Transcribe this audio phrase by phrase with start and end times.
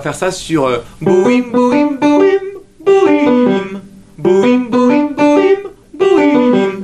[0.00, 2.30] va faire ça sur euh, Boim, boim, boim,
[2.80, 3.80] boim.
[4.16, 5.56] Boim, boim, boim,
[5.92, 6.80] boim.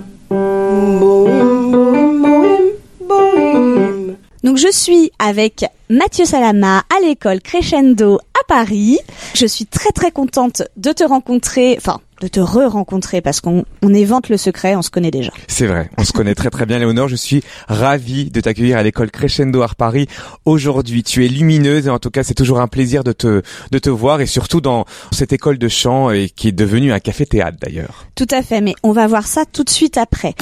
[4.45, 8.99] Donc je suis avec Mathieu Salama à l'école Crescendo à Paris.
[9.35, 13.95] Je suis très très contente de te rencontrer, enfin de te re-rencontrer parce qu'on on
[13.95, 15.33] évente le secret, on se connaît déjà.
[15.49, 18.83] C'est vrai, on se connaît très très bien Léonore, je suis ravi de t'accueillir à
[18.83, 20.09] l'école Crescendo à Paris
[20.45, 21.03] aujourd'hui.
[21.03, 23.91] Tu es lumineuse et en tout cas c'est toujours un plaisir de te, de te
[23.91, 28.07] voir et surtout dans cette école de chant et qui est devenue un café-théâtre d'ailleurs.
[28.15, 30.35] Tout à fait, mais on va voir ça tout de suite après.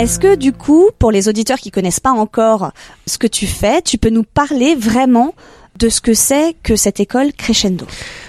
[0.00, 2.72] Est-ce que du coup, pour les auditeurs qui connaissent pas encore
[3.06, 5.34] ce que tu fais, tu peux nous parler vraiment
[5.80, 7.86] de ce que c'est que cette école Crescendo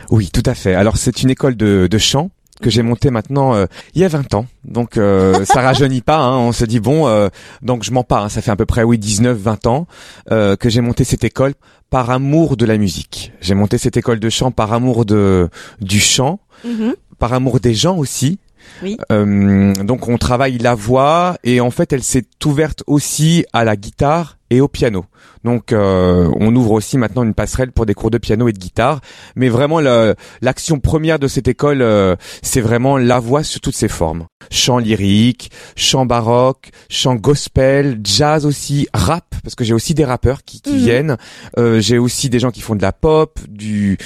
[0.10, 0.74] Oui, tout à fait.
[0.74, 3.66] Alors c'est une école de, de chant que j'ai montée maintenant euh,
[3.96, 4.46] il y a 20 ans.
[4.64, 6.38] Donc euh, ça rajeunit pas, hein.
[6.38, 7.28] on se dit bon, euh,
[7.62, 8.30] donc je mens pas, hein.
[8.30, 9.88] ça fait à peu près oui 19, 20 ans
[10.32, 11.54] euh, que j'ai monté cette école
[11.90, 13.34] par amour de la musique.
[13.42, 15.50] J'ai monté cette école de chant par amour de
[15.82, 16.94] du chant, Mhm.
[17.20, 18.38] par amour des gens aussi.
[18.84, 18.96] Oui.
[19.12, 23.76] Euh, donc on travaille la voix et en fait elle s'est ouverte aussi à la
[23.76, 25.06] guitare et au piano.
[25.44, 28.60] Donc euh, on ouvre aussi maintenant une passerelle pour des cours de piano et de
[28.60, 29.02] guitare.
[29.36, 33.76] Mais vraiment le- l'action première de cette école, euh, c'est vraiment la voix sous toutes
[33.76, 34.26] ses formes.
[34.52, 40.44] Chant lyrique, chant baroque, chant gospel, jazz aussi, rap parce que j'ai aussi des rappeurs
[40.44, 40.78] qui, qui Mhm.
[40.78, 41.18] viennent.
[41.58, 43.98] Euh, j'ai aussi des gens qui font de la pop, du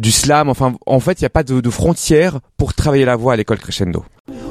[0.00, 0.48] du slam.
[0.50, 3.36] Enfin en fait il n'y a pas de, de frontières pour travailler la voix à
[3.36, 4.04] l'école crescendo.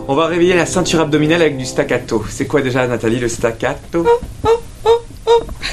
[0.08, 2.24] On va réveiller la ceinture abdominale avec du staccato.
[2.30, 4.06] C'est quoi déjà Nathalie le staccato?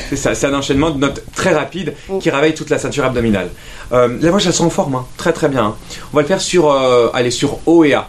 [0.09, 3.49] C'est ça, c'est un enchaînement de notes très rapide qui réveille toute la ceinture abdominale.
[3.93, 5.07] Euh, la voix, elles sont en forme, hein.
[5.17, 5.65] très très bien.
[5.65, 5.77] hein.
[6.13, 8.09] On va le faire sur, euh, allez, sur O et A.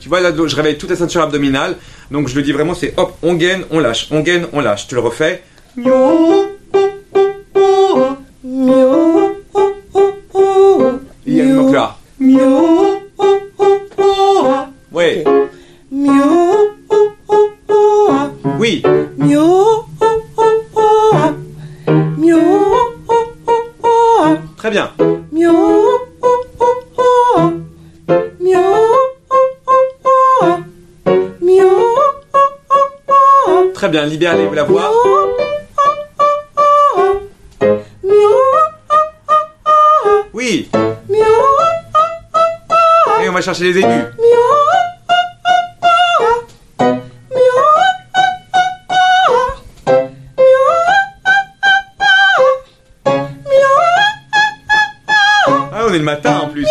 [0.00, 1.76] Tu vois, là, je réveille toute la ceinture abdominale.
[2.10, 4.86] Donc je le dis vraiment, c'est hop, on gaine, on lâche, on gaine, on lâche.
[4.86, 5.42] Tu le refais.
[34.22, 34.34] Bien.
[34.34, 34.88] Libérez la voix.
[40.32, 40.70] Oui.
[43.20, 44.04] Et on va chercher les aigus.
[55.74, 56.68] Ah, on est le matin en plus.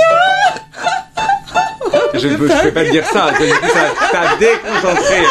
[2.13, 3.33] Je ne peux, je peux pas te dire ça.
[3.33, 5.25] Ça t'a déconcentré.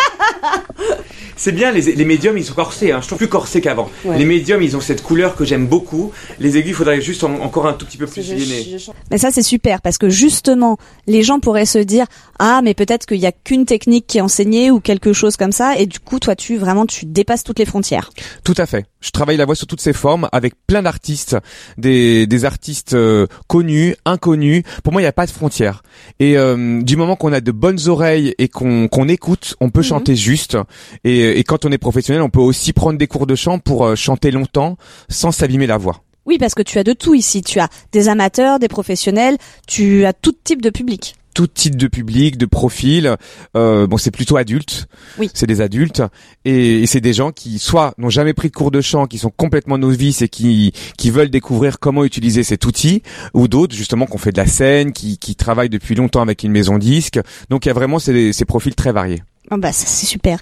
[1.42, 3.00] C'est bien, les, les médiums ils sont corsés, hein.
[3.00, 3.90] je trouve plus corsés qu'avant.
[4.04, 4.18] Ouais.
[4.18, 6.12] Les médiums ils ont cette couleur que j'aime beaucoup.
[6.38, 8.62] Les aigus, il faudrait juste en- encore un tout petit peu plus gainer.
[9.10, 10.76] Mais ça c'est super parce que justement,
[11.06, 12.06] les gens pourraient se dire
[12.38, 15.52] ah mais peut-être qu'il y a qu'une technique qui est enseignée ou quelque chose comme
[15.52, 18.10] ça et du coup toi tu vraiment tu dépasses toutes les frontières.
[18.44, 18.86] Tout à fait.
[19.00, 21.36] Je travaille la voix sous toutes ses formes avec plein d'artistes,
[21.78, 24.62] des, des artistes euh, connus, inconnus.
[24.84, 25.82] Pour moi, il n'y a pas de frontières.
[26.18, 29.80] Et euh, du moment qu'on a de bonnes oreilles et qu'on qu'on écoute, on peut
[29.80, 29.84] Mhm.
[29.86, 30.58] chanter juste.
[31.04, 33.86] Et, et quand on est professionnel, on peut aussi prendre des cours de chant pour
[33.86, 34.76] euh, chanter longtemps
[35.08, 36.02] sans s'abîmer la voix.
[36.30, 39.36] Oui parce que tu as de tout ici, tu as des amateurs, des professionnels,
[39.66, 41.16] tu as tout type de public.
[41.34, 43.16] Tout type de public, de profil.
[43.56, 44.86] Euh, bon, c'est plutôt adulte.
[45.18, 45.28] Oui.
[45.34, 46.04] C'est des adultes
[46.44, 49.18] et, et c'est des gens qui soit n'ont jamais pris de cours de chant, qui
[49.18, 53.02] sont complètement novices et qui qui veulent découvrir comment utiliser cet outil,
[53.34, 56.44] ou d'autres justement qui ont fait de la scène, qui qui travaillent depuis longtemps avec
[56.44, 57.18] une maison disque.
[57.48, 59.24] Donc il y a vraiment ces, ces profils très variés.
[59.50, 60.38] Oh bah ça c'est super.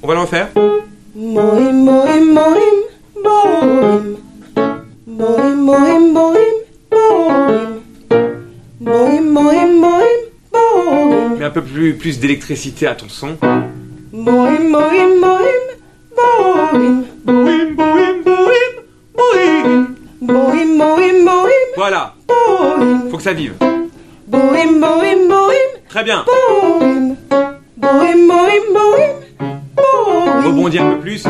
[0.00, 0.48] On va le refaire?
[1.20, 1.36] Mets
[11.44, 13.36] un peu plus, plus d'électricité à ton son.
[14.12, 15.48] Boing, boing, boing.
[21.76, 22.14] Voilà.
[23.10, 23.54] Faut que ça vive.
[25.88, 26.24] Très bien.
[30.48, 31.24] Rebondir un peu plus.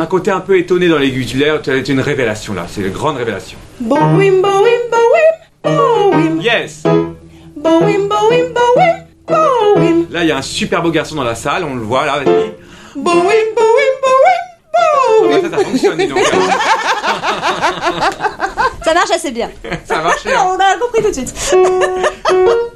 [0.00, 1.24] Un côté un peu étonné dans l'aigu.
[1.26, 2.66] Tu l'as- tu as une révélation là.
[2.68, 3.58] C'est une grande révélation.
[6.42, 6.82] Yes.
[10.10, 11.64] Là, il y a un super beau garçon dans la salle.
[11.64, 12.18] On le voit là.
[12.24, 12.52] Vas-y.
[15.24, 16.18] Ah bah, ça, ça fonctionne, dis donc.
[18.84, 19.48] Ça marche assez bien.
[19.84, 20.10] Ça hein.
[20.46, 21.56] On a compris tout de suite.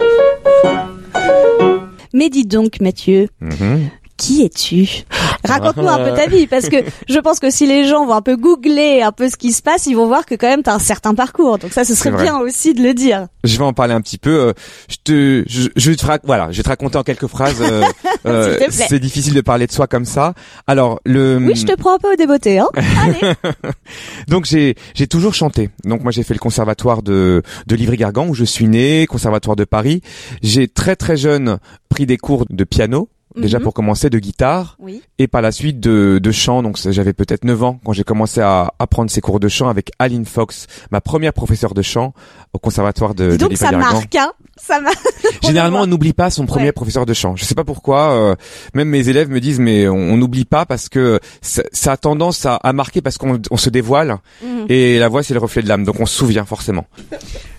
[2.12, 3.90] Mais dis donc, Mathieu, Mhm.
[4.16, 5.04] Qui es-tu
[5.44, 6.76] Raconte-nous un peu ta vie, parce que
[7.08, 9.62] je pense que si les gens vont un peu googler un peu ce qui se
[9.62, 11.58] passe, ils vont voir que quand même t'as un certain parcours.
[11.58, 13.28] Donc ça, ce serait bien aussi de le dire.
[13.44, 14.30] Je vais en parler un petit peu.
[14.30, 14.52] euh,
[14.88, 17.60] Je te, je, je vais te voilà, je vais te raconter en quelques phrases.
[17.60, 17.84] euh,
[18.26, 20.34] euh, c'est difficile de parler de soi comme ça.
[20.66, 21.38] Alors le.
[21.40, 23.34] Oui, je te prends un peu au débeauté, hein Allez.
[24.28, 25.70] Donc j'ai j'ai toujours chanté.
[25.84, 29.64] Donc moi j'ai fait le conservatoire de de Livry-Gargan où je suis né, conservatoire de
[29.64, 30.00] Paris.
[30.42, 31.58] J'ai très très jeune
[31.88, 33.08] pris des cours de piano.
[33.36, 33.64] Déjà Mhm.
[33.64, 35.02] pour commencer de guitare Oui.
[35.18, 36.62] et par la suite de, de chant.
[36.62, 39.90] Donc j'avais peut-être 9 ans quand j'ai commencé à apprendre ces cours de chant avec
[39.98, 42.14] Aline Fox, ma première professeure de chant
[42.52, 44.96] au conservatoire de, Dis de donc ça marque, hein Ça marque.
[45.42, 46.72] Généralement, on n'oublie pas son premier Ouais.
[46.72, 47.36] professeur de chant.
[47.36, 48.12] Je sais pas pourquoi.
[48.12, 48.34] euh,
[48.74, 52.46] même mes élèves me disent, mais on n'oublie pas parce que ça, ça a tendance
[52.46, 54.66] à, à marquer parce qu'on on se dévoile Mhm.
[54.68, 56.86] et la voix c'est le reflet de l'âme, donc on se souvient forcément.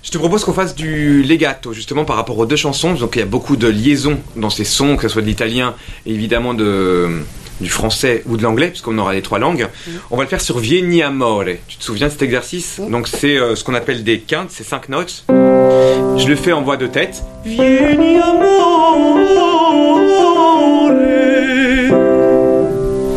[0.04, 2.94] Je te propose qu'on fasse du legato, justement par rapport aux deux chansons.
[2.94, 5.76] Donc il y a beaucoup de liaisons dans ces sons, que ce soit de l'italien
[6.06, 7.22] et évidemment de,
[7.62, 9.68] du français ou de l'anglais, puisqu'on aura les trois langues.
[10.12, 11.44] On va le faire sur Vieni Amore.
[11.68, 14.64] Tu te souviens de cet exercice Donc c'est euh, ce qu'on appelle des quintes, c'est
[14.64, 15.26] cinq notes.
[15.30, 17.24] Je le fais en voix de tête.
[17.46, 19.18] Vieni Amore.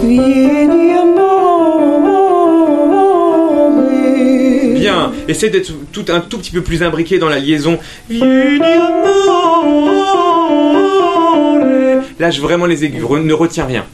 [0.02, 2.00] Vieni amore,
[4.74, 7.78] Bien, essaie d'être tout un tout petit peu plus imbriqué dans la liaison.
[8.08, 8.88] Vieni amore.
[12.18, 13.84] Lâche vraiment les aigus, re- ne retiens rien.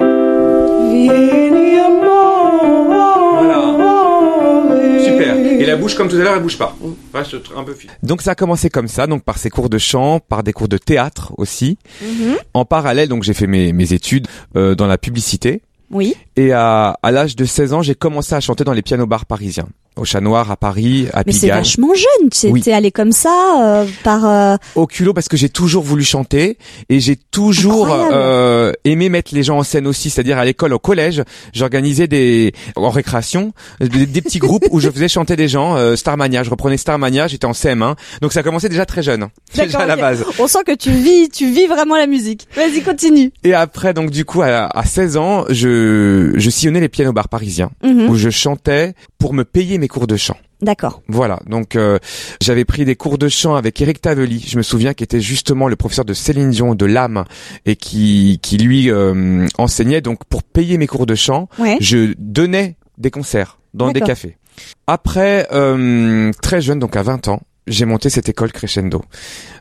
[3.35, 5.01] Voilà.
[5.05, 5.37] Super.
[5.37, 6.77] Et la bouche, comme tout à l'heure, elle bouge pas.
[7.15, 7.93] Reste un peu fixe.
[8.03, 10.69] Donc ça a commencé comme ça, donc par ces cours de chant, par des cours
[10.69, 11.79] de théâtre aussi.
[12.03, 12.37] Mhm.
[12.55, 15.63] En parallèle, donc j'ai fait mes, mes études euh, dans la publicité.
[15.91, 16.15] Oui.
[16.37, 19.27] Et à, à l'âge de 16 ans, j'ai commencé à chanter dans les pianos bars
[19.27, 19.69] parisiens.
[19.97, 22.29] Au Chat Noir, à Paris, à Mais c'est vachement jeune.
[22.31, 22.63] Tu Oui.
[22.71, 24.27] allé comme ça euh, par.
[24.27, 26.59] euh, Au culot parce que j'ai toujours voulu chanter
[26.89, 30.11] et j'ai toujours euh, aimé mettre les gens en scène aussi.
[30.11, 31.23] C'est-à-dire à l'école, au collège,
[31.55, 35.77] j'organisais des en récréation des, des petits groupes où je faisais chanter des gens.
[35.77, 39.67] Euh, Starmania, je reprenais Starmania, j'étais en CM1, donc ça commençait déjà très jeune, déjà
[39.67, 40.25] D'accord, à la base.
[40.39, 42.47] On sent que tu vis, tu vis vraiment la musique.
[42.55, 43.33] Vas-y, continue.
[43.45, 47.29] Et après, donc du coup, à, à 16 ans, je je sillonnais les pianos bars
[47.29, 48.11] parisiens Mhm.
[48.11, 50.37] où je chantais pour me payer mes cours de chant.
[50.63, 51.03] D'accord.
[51.09, 51.99] Voilà, donc euh,
[52.41, 55.69] j'avais pris des cours de chant avec Eric Taveli, je me souviens, qui était justement
[55.69, 57.25] le professeur de Céline Dion de l'âme
[57.67, 60.01] et qui qui lui euh, enseignait.
[60.01, 61.77] Donc pour payer mes cours de chant, Ouais.
[61.81, 64.39] je donnais des concerts dans des cafés.
[64.87, 69.03] Après, euh, très jeune, donc à 20 ans, j'ai monté cette école crescendo.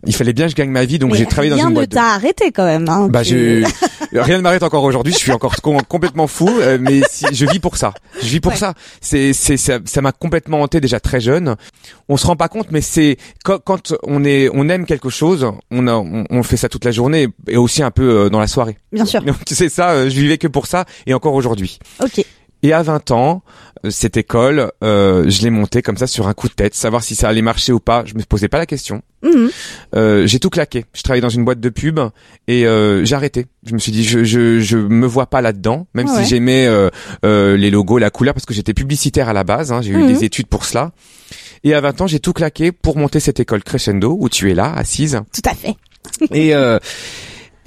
[0.05, 1.75] Il fallait bien que je gagne ma vie, donc j'ai travaillé dans rien une ne
[1.75, 1.89] boîte.
[1.89, 2.87] de- t'a arrêté quand même.
[2.87, 3.65] Hein, Bah, tu-
[4.13, 4.17] je...
[4.19, 5.11] rien ne m'arrête encore aujourd'hui.
[5.13, 7.93] Je suis encore com- complètement fou, euh, mais si, je vis pour ça.
[8.21, 8.57] Je vis pour Ouais.
[8.57, 8.73] ça.
[9.01, 11.55] C'est, c'est, ça, m'a complètement hanté déjà très jeune.
[12.07, 15.87] On se rend pas compte, mais c'est quand, on est, on aime quelque chose, on,
[15.87, 18.47] a, on, on fait ça toute la journée et aussi un peu euh, dans la
[18.47, 18.77] soirée.
[18.91, 19.21] Bien sûr.
[19.25, 21.79] Donc tu sais ça, euh, je vivais que pour ça et encore aujourd'hui.
[22.03, 22.23] Ok.
[22.65, 23.43] Et à 20 ans,
[23.85, 27.03] euh, cette école, euh, je l'ai montée comme ça sur un coup de tête, savoir
[27.03, 28.03] si ça allait marcher ou pas.
[28.07, 29.03] Je me posais pas la question.
[29.21, 29.49] Mhm.
[29.95, 30.85] Euh, j'ai tout claqué.
[30.93, 31.99] Je travaillais dans une boîte de pub
[32.47, 33.45] et euh, j'ai arrêté.
[33.67, 36.89] Je me suis dit je je je me vois pas là-dedans, même si j'aimais euh,
[37.23, 39.71] euh, les logos, la couleur parce que j'étais publicitaire à la base.
[39.71, 39.81] hein.
[39.83, 40.07] j'ai eu Mhm.
[40.07, 40.91] des études pour cela.
[41.63, 44.55] Et à 20 ans, j'ai tout claqué pour monter cette école Crescendo où tu es
[44.55, 45.21] là, assise.
[45.33, 45.75] Tout à fait.
[46.31, 46.77] Et euh,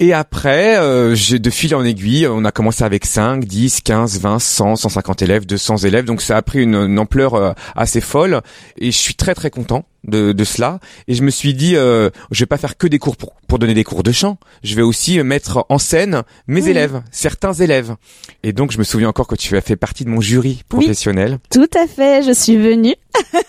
[0.01, 4.19] et après, euh, j'ai de fil en aiguille, on a commencé avec 5, 10, 15,
[4.19, 6.05] 20, 100, 150 élèves, 200 élèves.
[6.05, 8.41] Donc ça a pris une, une ampleur euh, assez folle.
[8.77, 10.79] Et je suis très très content de, de cela.
[11.09, 13.59] Et je me suis dit, euh, je vais pas faire que des cours pour, pour
[13.59, 14.37] donner des cours de chant.
[14.63, 17.95] Je vais aussi mettre en scène mes élèves, certains élèves.
[18.43, 21.39] Et donc je me souviens encore que tu as fait partie de mon jury professionnel.
[21.51, 22.23] Tout à fait.
[22.23, 22.95] Je suis venue.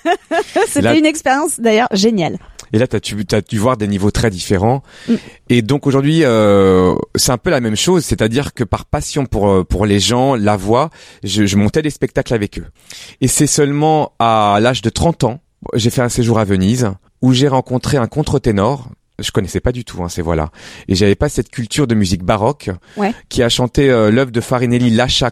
[0.66, 2.38] C'était une expérience d'ailleurs géniale.
[2.72, 4.82] Et là, tu as, dû voir des niveaux très différents.
[5.08, 5.14] Mm.
[5.48, 9.48] Et donc aujourd'hui, euh, c'est un peu la même chose, c'est-à-dire que par passion pour
[9.48, 10.90] euh, pour les gens, la voix,
[11.24, 12.66] je, je montais des spectacles avec eux.
[13.20, 15.40] Et c'est seulement à l'âge de 30 ans,
[15.74, 16.90] j'ai fait un séjour à Venise
[17.22, 18.88] où j'ai rencontré un contre-ténor.
[19.18, 20.50] Je connaissais pas du tout hein, ces voix-là,
[20.88, 23.12] et j'avais pas cette culture de musique baroque Ouais.
[23.28, 25.30] qui a chanté euh, l'œuvre de Farinelli Lascia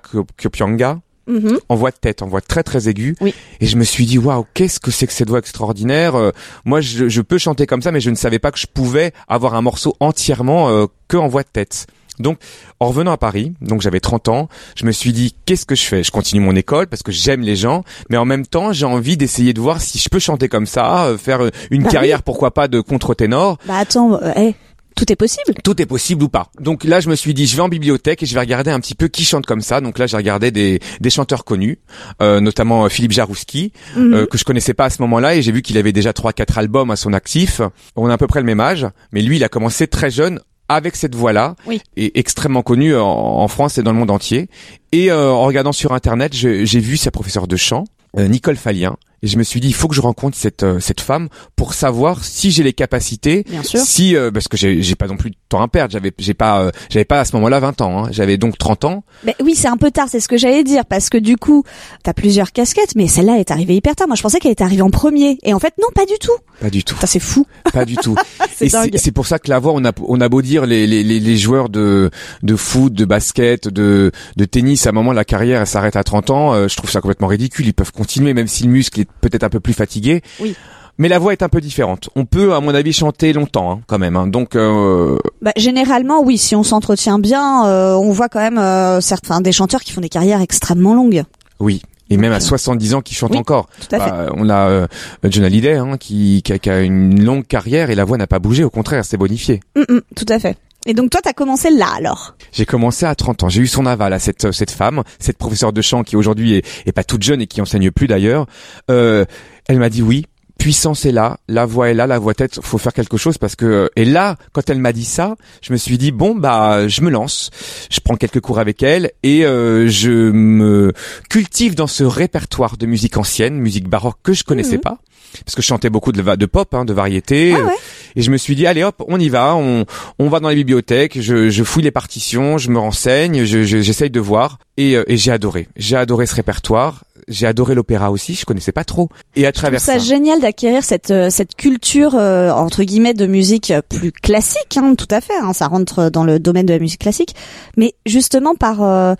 [1.29, 1.59] Mhm.
[1.69, 3.17] en voix de tête, en voix très très aiguë.
[3.21, 3.35] Oui.
[3.61, 6.15] Et je me suis dit waouh, qu'est-ce que c'est que cette voix extraordinaire.
[6.17, 6.31] Euh,
[6.65, 9.13] moi, je, je peux chanter comme ça, mais je ne savais pas que je pouvais
[9.29, 11.87] avoir un morceau entièrement euh, que en voix de tête.
[12.19, 12.39] Donc,
[12.81, 15.85] en revenant à Paris, donc j'avais 30 ans, je me suis dit qu'est-ce que je
[15.85, 16.03] fais?
[16.03, 19.17] Je continue mon école parce que j'aime les gens, mais en même temps, j'ai envie
[19.17, 22.23] d'essayer de voir si je peux chanter comme ça, euh, faire euh, une Bah carrière
[22.23, 23.59] pourquoi pas de contre-ténor.
[23.67, 24.55] Bah attends, euh, hey,
[24.99, 25.55] Tout est possible.
[25.63, 26.51] tout est possible ou pas.
[26.61, 28.81] Donc là, je me suis dit, je vais en bibliothèque et je vais regarder un
[28.81, 29.81] petit peu qui chante comme ça.
[29.81, 31.79] Donc là, j'ai regardé des, des chanteurs connus,
[32.21, 34.13] euh, notamment euh, Philippe Jarouski, Mhm.
[34.15, 36.33] euh, que je connaissais pas à ce moment-là, et j'ai vu qu'il avait déjà trois,
[36.33, 37.61] quatre albums à son actif.
[37.97, 40.41] On a à peu près le même âge, mais lui, il a commencé très jeune
[40.69, 41.81] avec cette voix-là, Oui.
[41.97, 44.49] et extrêmement connu en, en France et dans le monde entier.
[44.93, 47.85] Et euh, en regardant sur internet, j'ai vu sa professeure de chant,
[48.19, 50.81] euh, Nicole Fallien, et je me suis dit, il faut que je rencontre cette euh,
[50.81, 53.81] cette femme pour savoir si j'ai les capacités Bien sûr.
[53.81, 56.35] si euh, parce que j'ai j'ai pas non plus de temps à perdre, j'avais j'ai
[56.35, 58.09] pas euh, j'avais pas à ce moment-là 20 ans, hein.
[58.13, 59.05] j'avais donc 30 ans.
[59.25, 61.65] Mais oui, c'est un peu tard, c'est ce que j'allais dire, parce que du coup,
[62.05, 64.07] t'as plusieurs casquettes, mais celle-là est arrivée hyper tard.
[64.07, 66.33] Moi, je pensais qu'elle était arrivée en premier, et en fait, non, pas du tout.
[66.61, 67.47] Pas du tout, Ça, c'est fou.
[67.73, 68.17] pas du tout.
[68.57, 68.89] C'est Et dingue.
[68.93, 71.05] c'est c'est pour ça que la voix on a on a beau dire les les
[71.05, 72.11] les, les joueurs de
[72.43, 76.03] de foot, de basket, de de tennis à un moment la carrière elle s'arrête à
[76.03, 79.01] 30 ans, euh, je trouve ça complètement ridicule, ils peuvent continuer même si le muscle
[79.01, 80.23] est peut-être un peu plus fatigué.
[80.41, 80.55] Oui.
[81.01, 82.11] Mais la voix est un peu différente.
[82.17, 84.17] On peut, à mon avis, chanter longtemps, hein, quand même.
[84.17, 84.27] hein.
[84.27, 89.01] Donc, euh, Bah, généralement, oui, si on s'entretient bien, euh, on voit quand même euh,
[89.01, 91.23] certains des chanteurs qui font des carrières extrêmement longues.
[91.61, 91.83] oui.
[92.11, 93.69] Et même à euh, 70 ans, qui chante oui, encore.
[93.87, 94.11] Tout à fait.
[94.11, 94.87] Bah, on a euh,
[95.25, 98.27] John Hallyday hein, qui, qui, a, qui a une longue carrière et la voix n'a
[98.27, 99.61] pas bougé, au contraire, c'est bonifié.
[99.77, 100.57] Mm, mm, tout à fait.
[100.89, 103.85] Et donc toi, t'as commencé là alors J'ai commencé à 30 ans, j'ai eu son
[103.87, 107.23] aval à cette cette femme, cette professeure de chant qui aujourd'hui est, est pas toute
[107.23, 108.47] jeune et qui enseigne plus d'ailleurs.
[108.91, 109.25] Euh,
[109.69, 110.25] elle m'a dit oui.
[110.59, 113.55] Puissance est là, la voix est là, la voix tête, faut faire quelque chose parce
[113.55, 117.01] que et là quand elle m'a dit ça, je me suis dit bon bah je
[117.03, 117.51] me lance,
[117.93, 120.93] je prends quelques cours avec elle et euh, je me
[121.31, 124.81] cultive dans ce répertoire de musique ancienne, musique baroque que je connaissais Mhm.
[124.83, 124.99] pas
[125.45, 127.55] parce que je chantais beaucoup de, de pop, hein, de variété.
[127.55, 127.73] Ah ouais.
[128.19, 129.87] Et je me suis dit, allez hop, on y va, on,
[130.19, 133.79] on va dans les bibliothèques, je, je fouille les partitions, je me renseigne, je, je-
[133.79, 134.59] j'essaye de voir.
[134.77, 135.69] Et, euh, et j'ai adoré.
[135.77, 137.05] J'ai adoré ce répertoire.
[137.29, 139.11] J'ai adoré l'opéra aussi, je connaissais pas trop.
[139.37, 143.13] Et à Je travers ça ça, génial d'acquérir cette euh, cette culture euh, entre guillemets
[143.13, 145.35] de musique euh, plus classique, hein, tout à fait.
[145.43, 147.35] hein, ça rentre dans le domaine de la musique classique,
[147.77, 149.15] mais justement par euh,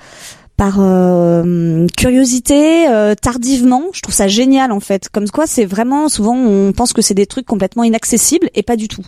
[0.59, 5.09] par euh, curiosité, euh, tardivement, je trouve ça génial en fait.
[5.09, 8.75] Comme quoi, c'est vraiment souvent on pense que c'est des trucs complètement inaccessibles et pas
[8.77, 9.03] du tout.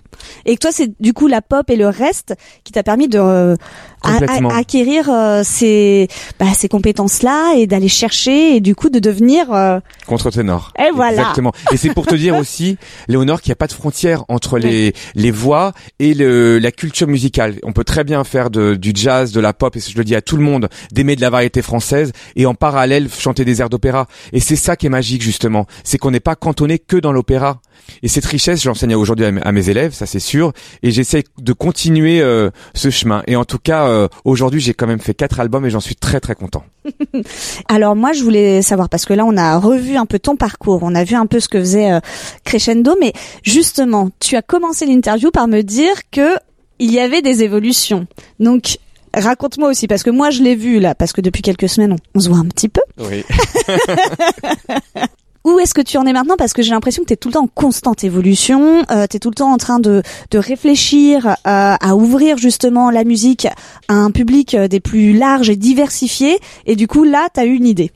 [0.46, 3.18] Et que toi, c'est du coup la pop et le reste qui t'a permis de
[3.18, 3.56] euh,
[4.02, 4.50] à- Complètement.
[4.50, 6.06] à- acquérir euh, ces
[6.38, 10.72] bah, ces compétences là et d'aller chercher et du coup de devenir euh, contre-ténor.
[10.78, 11.18] Et voilà.
[11.22, 11.52] Exactement.
[11.72, 12.76] Et c'est pour te dire aussi,
[13.08, 17.08] Léonore, qu'il n'y a pas de frontière entre les, les voix et le, la culture
[17.08, 17.56] musicale.
[17.64, 20.14] On peut très bien faire de, du jazz, de la pop, et je le dis
[20.14, 23.70] à tout le monde, d'aimer de la variété française, et en parallèle chanter des airs
[23.70, 24.06] d'opéra.
[24.32, 25.66] Et c'est ça qui est magique, justement.
[25.84, 27.60] C'est qu'on n'est pas cantonné que dans l'opéra.
[28.02, 32.20] Et cette richesse, j'enseigne aujourd'hui à, mes- élèves, ça c'est sûr, et j'essaie de continuer
[32.20, 33.22] euh, ce chemin.
[33.26, 35.96] Et en tout cas, euh, aujourd'hui, j'ai quand même fait quatre albums et j'en suis
[35.96, 36.62] très très content.
[37.68, 40.80] Alors moi je voulais savoir parce que là on a revu un peu ton parcours,
[40.82, 42.00] on a vu un peu ce que faisait euh,
[42.44, 46.36] Crescendo, mais justement tu as commencé l'interview par me dire que
[46.78, 48.06] il y avait des évolutions.
[48.38, 48.78] Donc
[49.14, 51.98] raconte-moi aussi parce que moi je l'ai vu là parce que depuis quelques semaines on,
[52.14, 52.80] on se voit un petit peu.
[52.98, 53.24] Oui.
[55.44, 56.36] Où est-ce que tu en es maintenant?
[56.36, 59.16] Parce que j'ai l'impression que tu es tout le temps en constante évolution, euh, tu
[59.16, 63.46] es tout le temps en train de, de réfléchir euh, à ouvrir justement la musique
[63.88, 67.46] à un public euh, des plus larges et diversifiés, et du coup là tu as
[67.46, 67.90] eu une idée.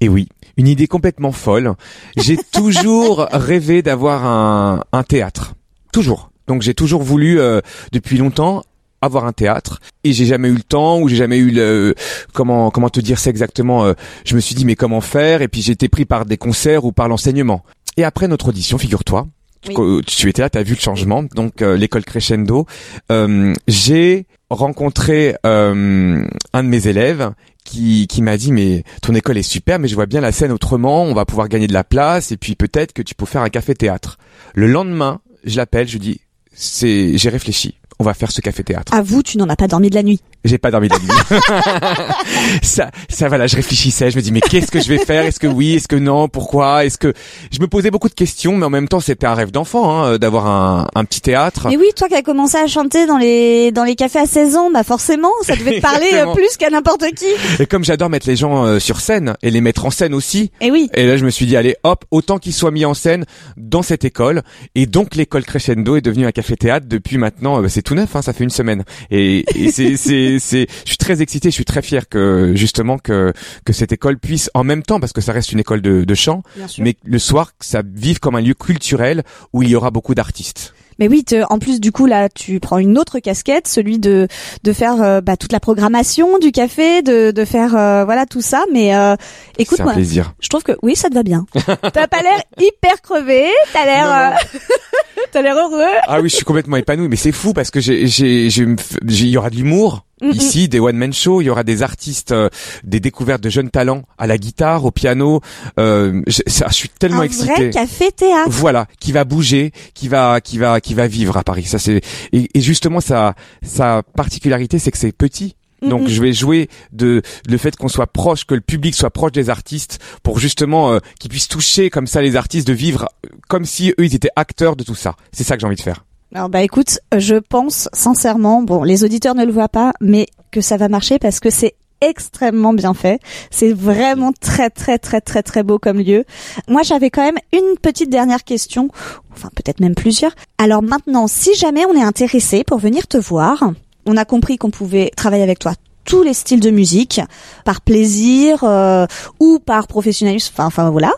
[0.00, 1.74] Et oui, une idée complètement folle.
[2.16, 5.54] J'ai toujours rêvé d'avoir un, un théâtre.
[5.92, 6.30] Toujours.
[6.48, 7.60] Donc j'ai toujours voulu, euh,
[7.92, 8.64] depuis longtemps,
[9.02, 9.80] avoir un théâtre.
[10.04, 11.94] Et j'ai jamais eu le temps ou j'ai jamais eu le
[12.32, 13.92] comment comment te dire ça exactement euh,
[14.24, 15.42] je me suis dit mais comment faire?
[15.42, 17.62] Et puis j'ai été pris par des concerts ou par l'enseignement.
[17.96, 19.26] Et après notre audition figure-toi
[19.68, 20.02] Oui.
[20.06, 21.22] tu étais là tu as vu le changement.
[21.34, 22.66] Donc euh, l'école crescendo
[23.10, 27.32] euh, j'ai rencontré euh, un de mes élèves
[27.64, 30.52] qui, qui m'a dit mais ton école est super mais je vois bien la scène
[30.52, 33.42] autrement on va pouvoir gagner de la place et puis peut-être que tu peux faire
[33.42, 34.18] un café théâtre
[34.54, 36.20] le lendemain je l'appelle je lui dis
[36.52, 39.68] c'est j'ai réfléchi on va faire ce café théâtre À vous, tu n'en as pas
[39.68, 40.20] dormi de la nuit.
[40.44, 41.42] J'ai pas dormi de la nuit.
[42.62, 45.24] ça, ça voilà, je réfléchissais, je me dis mais qu'est-ce que je vais faire?
[45.24, 45.74] Est-ce que oui?
[45.74, 46.28] Est-ce que non?
[46.28, 46.84] Pourquoi?
[46.84, 47.12] Est-ce que
[47.50, 50.18] je me posais beaucoup de questions, mais en même temps c'était un rêve d'enfant hein,
[50.18, 51.68] d'avoir un, un petit théâtre.
[51.68, 54.56] Mais oui, toi qui as commencé à chanter dans les dans les cafés à 16
[54.56, 57.26] ans, bah forcément, ça devait te parler euh, plus qu'à n'importe qui.
[57.60, 60.50] Et comme j'adore mettre les gens euh, sur scène et les mettre en scène aussi,
[60.60, 60.88] Et oui.
[60.94, 63.24] et là je me suis dit allez hop, autant qu'ils soient mis en scène
[63.56, 64.42] dans cette école.
[64.74, 68.14] Et donc l'école Crescendo est devenue un café théâtre depuis maintenant, euh, c'est tout neuf,
[68.16, 68.84] hein, ça fait une semaine.
[69.10, 70.66] Et, et c'est c'est
[71.02, 73.32] très excité, je suis très fier que justement que
[73.64, 76.14] que cette école puisse en même temps parce que ça reste une école de, de
[76.14, 76.42] chant
[76.78, 80.14] mais le soir que ça vive comme un lieu culturel où il y aura beaucoup
[80.14, 80.74] d'artistes.
[80.98, 84.28] Mais oui, te- en plus du coup là, tu prends une autre casquette, celui de
[84.62, 88.42] de faire euh, bah, toute la programmation du café, de de faire euh, voilà tout
[88.42, 88.64] ça.
[88.72, 89.16] Mais euh,
[89.58, 90.34] écoute C'est un moi, plaisir.
[90.40, 91.46] je trouve que oui, ça te va bien.
[91.54, 94.36] T'as pas l'air hyper crevé, t'as l'air
[95.32, 95.82] t'as l'air heureux.
[96.06, 99.36] Ah oui, je suis complètement épanoui, mais c'est fou parce que j'ai, j'ai- il y
[99.38, 100.04] aura de l'humour.
[100.20, 100.30] Mm, mm.
[100.32, 102.48] Ici, des one man show, il y aura des artistes, euh,
[102.84, 105.40] des découvertes de jeunes talents à la guitare, au piano.
[105.78, 107.52] Euh, je, ça, je suis tellement Un excité.
[107.54, 108.48] vrai café théâtre.
[108.50, 111.64] Voilà, qui va bouger, qui va, qui va, qui va vivre à Paris.
[111.64, 112.00] Ça c'est
[112.32, 115.56] et, et justement sa sa particularité, c'est que c'est petit.
[115.82, 119.32] Donc je vais jouer de le fait qu'on soit proche, que le public soit proche
[119.32, 123.30] des artistes, pour justement euh, qu'ils puissent toucher comme ça les artistes, de vivre euh,
[123.48, 125.16] comme si eux ils étaient acteurs de tout ça.
[125.32, 126.04] C'est ça que j'ai envie de faire.
[126.34, 130.60] Alors bah écoute, je pense sincèrement, bon, les auditeurs ne le voient pas, mais que
[130.60, 133.20] ça va marcher parce que c'est extrêmement bien fait.
[133.50, 136.24] C'est vraiment très très très très très beau comme lieu.
[136.68, 138.88] Moi, j'avais quand même une petite dernière question,
[139.32, 140.32] enfin peut-être même plusieurs.
[140.58, 143.72] Alors maintenant, si jamais on est intéressé pour venir te voir,
[144.04, 145.72] on a compris qu'on pouvait travailler avec toi
[146.04, 147.20] tous les styles de musique,
[147.64, 149.06] par plaisir euh,
[149.38, 151.12] ou par professionnalisme, enfin, enfin voilà.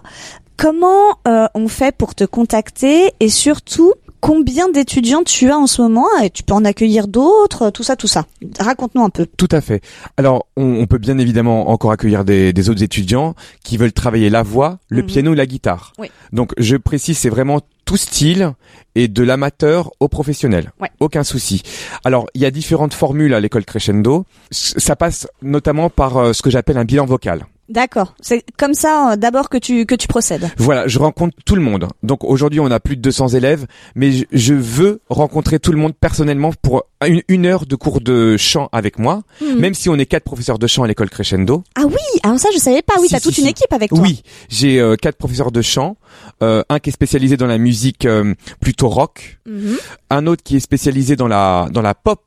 [0.59, 5.83] Comment euh, on fait pour te contacter et surtout combien d'étudiants tu as en ce
[5.83, 8.25] moment et tu peux en accueillir d'autres, tout ça, tout ça.
[8.59, 9.27] Raconte-nous un peu.
[9.37, 9.83] Tout à fait.
[10.17, 14.31] Alors, on, on peut bien évidemment encore accueillir des, des autres étudiants qui veulent travailler
[14.31, 15.07] la voix, le Mhm.
[15.07, 15.93] piano et la guitare.
[15.99, 16.11] Oui.
[16.33, 18.53] Donc, je précise, c'est vraiment tout style
[18.95, 20.73] et de l'amateur au professionnel.
[20.81, 20.91] Ouais.
[21.01, 21.63] Aucun souci.
[22.05, 24.25] Alors, il y a différentes formules à l'école Crescendo.
[24.51, 27.45] Ça passe notamment par euh, ce que j'appelle un bilan vocal.
[27.69, 28.15] D'accord.
[28.21, 30.51] C'est comme ça euh, d'abord que tu que tu procèdes.
[30.59, 31.89] Voilà, je rencontre tout le monde.
[32.03, 35.79] Donc aujourd'hui, on a plus de 200 élèves, mais je, je veux rencontrer tout le
[35.79, 39.59] monde personnellement pour une, une heure de cours de chant avec moi, Mhm.
[39.59, 41.65] même si on est quatre professeurs de chant à l'école Crescendo.
[41.77, 42.95] Ah oui, alors ça je savais pas.
[43.01, 43.99] Oui, Si, t'as si, toute une équipe avec toi.
[44.01, 45.97] Oui, j'ai euh, quatre professeurs de chant,
[46.43, 49.77] euh, un qui est spécialisé dans la musique euh, plutôt rock, Mhm.
[50.11, 52.21] un autre qui est spécialisé dans la dans la pop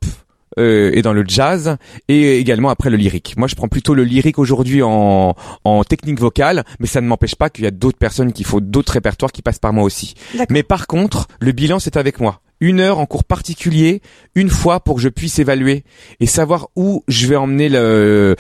[0.58, 3.36] euh, et dans le jazz et également après le lyrique.
[3.38, 7.36] Moi, je prends plutôt le lyrique aujourd'hui en en technique vocale, mais ça ne m'empêche
[7.36, 10.14] pas qu'il y a d'autres personnes qui font d'autres répertoires qui passent par moi aussi.
[10.50, 12.42] Mais par contre, le bilan c'est avec moi.
[12.60, 14.02] Une heure en cours particulier,
[14.34, 15.84] une fois pour que je puisse évaluer
[16.20, 17.78] et savoir où je vais emmener le.
[17.78, 18.36] euh,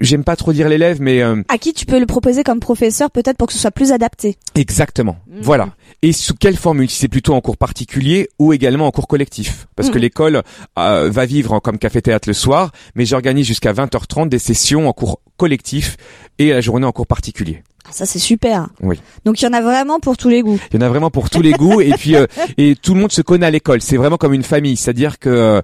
[0.00, 3.10] J'aime pas trop dire l'élève, mais euh, À qui tu peux le proposer comme professeur
[3.10, 4.36] peut-être pour que ce soit plus adapté.
[4.54, 5.16] Exactement.
[5.28, 5.38] Mhm.
[5.40, 5.68] Voilà.
[6.02, 6.90] Et sous quelle formule?
[6.90, 10.00] Si c'est plutôt en cours particulier ou également en cours collectif Parce que Mhm.
[10.02, 10.42] l'école
[10.78, 15.20] euh, va vivre comme café-théâtre le soir, mais j'organise jusqu'à 20h30 des sessions en cours
[15.38, 15.96] collectif
[16.38, 17.62] et la journée en cours particulier.
[17.88, 18.68] Ah, Ça c'est super.
[18.82, 19.00] Oui.
[19.24, 20.58] Donc il y en a vraiment pour tous les goûts.
[20.72, 23.00] Il y en a vraiment pour tous les goûts et puis euh, et tout le
[23.00, 23.80] monde se connaît à l'école.
[23.80, 25.60] C'est vraiment comme une famille, c'est-à-dire que euh,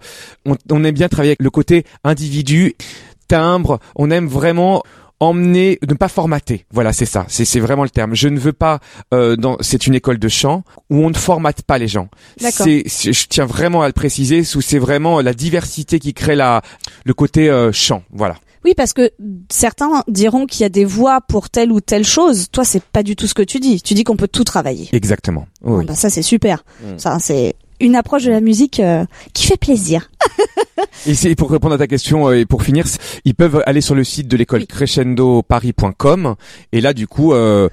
[0.46, 2.74] on, on aime bien travailler avec le côté individu,
[3.28, 3.78] timbre.
[3.96, 4.82] On aime vraiment
[5.20, 6.66] emmener, ne pas formater.
[6.72, 7.24] Voilà, c'est ça.
[7.28, 8.14] C'est c'est vraiment le terme.
[8.14, 8.80] Je ne veux pas.
[9.12, 12.08] Euh, dans, c'est une école de chant où on ne formate pas les gens.
[12.40, 12.66] D'accord.
[12.66, 14.44] C'est, je tiens vraiment à le préciser.
[14.44, 16.62] C'est vraiment la diversité qui crée la
[17.04, 18.02] le côté euh, chant.
[18.12, 18.36] Voilà.
[18.64, 19.10] Oui, parce que
[19.50, 22.48] certains diront qu'il y a des voix pour telle ou telle chose.
[22.50, 23.82] Toi, c'est pas du tout ce que tu dis.
[23.82, 24.88] Tu dis qu'on peut tout travailler.
[24.92, 25.46] Exactement.
[25.62, 25.82] Oui.
[25.84, 26.64] Ah bah, ça c'est super.
[26.82, 26.98] Mm.
[26.98, 30.10] Ça c'est une approche de la musique euh, qui fait plaisir.
[31.06, 32.86] Et c'est pour répondre à ta question euh, et pour finir,
[33.24, 34.66] ils peuvent aller sur le site de l'école Oui.
[34.66, 36.34] crescendoparis.com
[36.72, 37.68] et là du coup euh,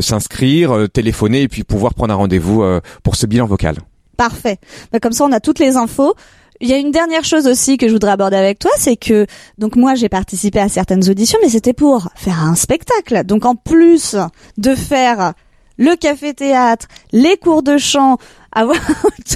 [0.00, 2.64] s'inscrire, téléphoner et puis pouvoir prendre un rendez-vous
[3.02, 3.76] pour ce bilan vocal.
[4.16, 4.58] Parfait.
[4.92, 6.14] Bah, comme ça, on a toutes les infos.
[6.62, 9.26] Il y a une dernière chose aussi que je voudrais aborder avec toi, c'est que
[9.58, 13.24] donc moi j'ai participé à certaines auditions, mais c'était pour faire un spectacle.
[13.24, 14.14] Donc en plus
[14.58, 15.32] de faire
[15.76, 18.16] le café théâtre, les cours de chant,
[18.52, 18.78] avoir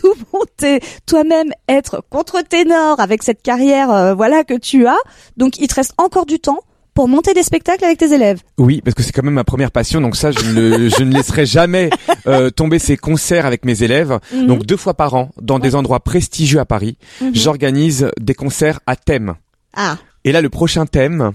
[0.00, 4.98] tout monté, toi-même être contre-ténor avec cette carrière euh, voilà que tu as,
[5.36, 6.60] donc il te reste encore du temps
[6.96, 8.40] pour monter des spectacles avec tes élèves.
[8.58, 11.12] Oui, parce que c'est quand même ma première passion, donc ça je ne, je ne
[11.14, 11.90] laisserai jamais
[12.26, 14.18] euh, tomber ces concerts avec mes élèves.
[14.34, 14.46] Mhm.
[14.48, 17.30] Donc deux fois par an, dans des endroits prestigieux à Paris, Mhm.
[17.34, 19.34] j'organise des concerts à thème.
[19.76, 21.32] Ah, Et là le prochain thème,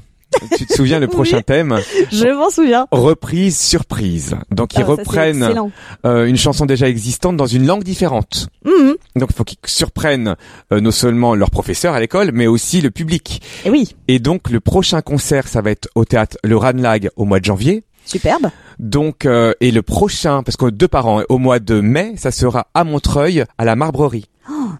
[0.57, 1.11] tu te souviens le Oui.
[1.11, 1.79] prochain thème
[2.11, 2.87] je m'en souviens.
[2.91, 4.35] Reprise surprise.
[4.51, 5.69] Donc ils Ah, reprennent
[6.05, 8.47] euh, une chanson déjà existante dans une langue différente.
[8.65, 8.95] Mhm.
[9.15, 10.35] Donc il faut qu'ils surprennent
[10.71, 13.41] euh, non seulement leurs professeurs à l'école, mais aussi le public.
[13.65, 17.25] Et oui, Et donc le prochain concert, ça va être au théâtre Le Ranlag au
[17.25, 17.83] mois de janvier.
[18.05, 18.49] superbe.
[18.79, 22.31] Donc euh, et le prochain, parce que deux par an, au mois de mai, ça
[22.31, 24.25] sera à Montreuil, à la Marbrerie.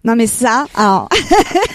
[0.04, 1.10] Non mais ça, alors...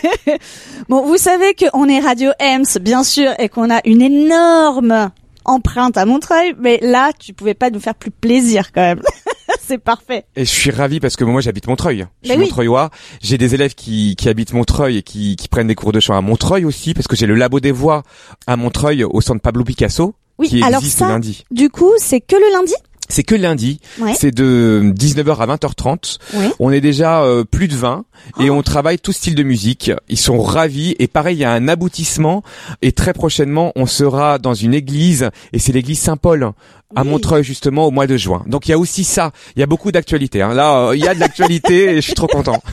[0.89, 5.11] bon, vous savez qu'on est Radio Ems, bien sûr, et qu'on a une énorme
[5.45, 9.01] empreinte à Montreuil, mais là, tu pouvais pas nous faire plus plaisir quand même.
[9.61, 10.25] C'est parfait.
[10.37, 12.07] Et je suis ravi parce que moi j'habite Montreuil.
[12.23, 12.45] Je suis oui.
[12.45, 12.91] Montreuillois.
[13.21, 16.17] J'ai des élèves qui, qui habitent Montreuil et qui, qui prennent des cours de chant
[16.17, 18.03] à Montreuil aussi, parce que j'ai le labo des voix
[18.47, 21.45] à Montreuil au centre Pablo Picasso, Oui, qui alors existe ça, lundi.
[21.51, 22.75] du coup, c'est que le lundi?
[23.09, 24.15] C'est que lundi, Ouais.
[24.19, 26.19] c'est de 19h à 20h30.
[26.35, 26.45] Oui.
[26.59, 28.05] On est déjà euh, plus de 20
[28.41, 29.91] et on travaille tout style de musique.
[30.09, 32.43] Ils sont ravis et pareil, il y a un aboutissement
[32.83, 36.53] et très prochainement, on sera dans une église et c'est l'église Saint-Paul
[36.95, 37.09] à Oui.
[37.09, 38.43] Montreuil justement au mois de juin.
[38.47, 40.43] Donc il y a aussi ça, il y a beaucoup d'actualités.
[40.43, 40.55] Hein.
[40.55, 42.61] Là, euh, il y a de l'actualité et je suis trop content.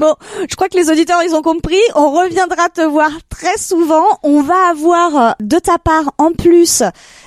[0.00, 0.14] Bon,
[0.48, 1.78] je crois que les auditeurs ils ont compris.
[1.94, 4.04] On reviendra te voir très souvent.
[4.22, 6.82] On va avoir euh, de ta part en plus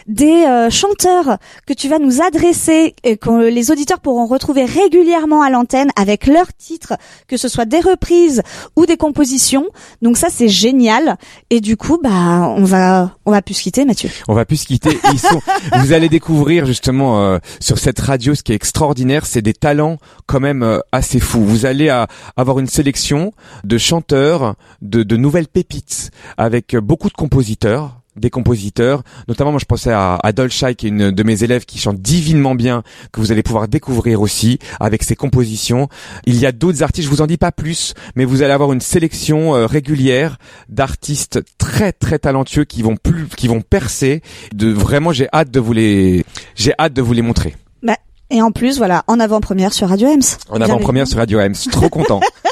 [0.08, 5.42] des euh, chanteurs que tu vas nous adresser et que les auditeurs pourront retrouver régulièrement
[5.42, 6.94] à l'antenne avec leurs titres,
[7.28, 8.42] que ce soit des reprises
[8.76, 9.68] ou des compositions.
[10.02, 11.18] Donc ça c'est génial.
[11.50, 14.10] Et du coup, bah on va on va plus se quitter, Mathieu.
[14.28, 14.98] On va plus se quitter.
[15.12, 15.42] Ils sont.
[15.80, 19.98] Vous allez découvrir justement euh, sur cette radio ce qui est extraordinaire, c'est des talents
[20.26, 21.44] quand même euh, assez fous.
[21.44, 22.06] Vous allez euh,
[22.38, 23.32] avoir une sélection
[23.64, 29.60] de chanteurs, de, de nouvelles pépites, avec euh, beaucoup de compositeurs des compositeurs, notamment moi
[29.60, 32.84] je pensais à, à Dolchai qui est une de mes élèves qui chante divinement bien,
[33.12, 35.90] que vous allez pouvoir découvrir aussi avec ses compositions.
[36.26, 38.74] Il y a d'autres artistes, je vous en dis pas plus, mais vous allez avoir
[38.74, 40.38] une sélection euh, régulière
[40.70, 44.22] d'artistes très très talentueux qui vont plus, qui vont percer.
[44.54, 46.26] De vraiment, j'ai hâte de vous les,
[46.56, 47.56] j'ai hâte de vous les montrer.
[47.84, 47.98] Bah,
[48.30, 50.22] et en plus, voilà, en avant-première sur Radio Ems.
[50.50, 52.22] En avant-première sur Radio suis trop content.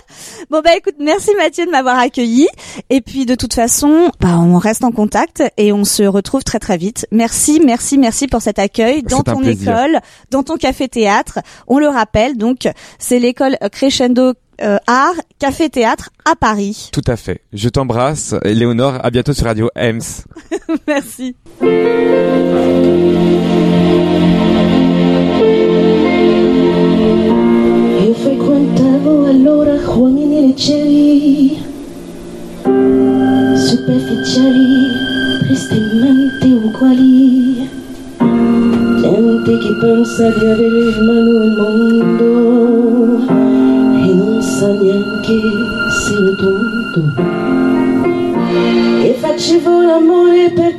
[0.49, 2.47] Bon bah écoute, merci Mathieu de m'avoir accueilli.
[2.89, 6.59] Et puis de toute façon, bah on reste en contact et on se retrouve très
[6.59, 7.07] très vite.
[7.11, 9.71] Merci, merci, merci pour cet accueil dans ton plaisir.
[9.71, 9.99] école,
[10.31, 11.39] dans ton café théâtre.
[11.67, 12.67] On le rappelle, donc
[12.99, 16.89] c'est l'école Crescendo euh, Art Café Théâtre à Paris.
[16.91, 17.41] Tout à fait.
[17.53, 18.99] Je t'embrasse, Léonore.
[19.03, 20.01] À bientôt sur Radio Ems.
[20.87, 21.35] merci.
[39.83, 43.19] pensaría del hermano el mundo
[44.05, 45.41] y non sa neanche
[45.99, 47.01] se lo tonto.
[49.03, 50.72] E amor l'amore per